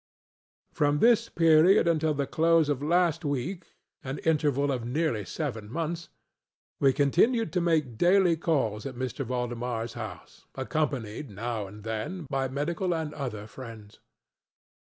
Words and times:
From 0.73 0.97
this 0.97 1.29
period 1.29 1.87
until 1.87 2.15
the 2.15 2.25
close 2.25 2.69
of 2.69 2.81
last 2.81 3.21
weekŌĆöan 3.21 4.25
interval 4.25 4.71
of 4.71 4.83
nearly 4.83 5.23
seven 5.23 5.69
monthsŌĆöwe 5.69 6.95
continued 6.95 7.53
to 7.53 7.61
make 7.61 7.99
daily 7.99 8.35
calls 8.35 8.87
at 8.87 8.95
M. 8.95 9.01
ValdemarŌĆÖs 9.01 9.93
house, 9.93 10.47
accompanied, 10.55 11.29
now 11.29 11.67
and 11.67 11.83
then, 11.83 12.25
by 12.31 12.47
medical 12.47 12.95
and 12.95 13.13
other 13.13 13.45
friends. 13.45 13.99